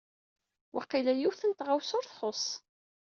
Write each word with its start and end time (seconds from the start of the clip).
Waqila 0.73 1.13
yiwet 1.15 1.41
n 1.45 1.51
tɣawsa 1.53 1.93
ur 1.99 2.05
txuṣṣ. 2.05 2.45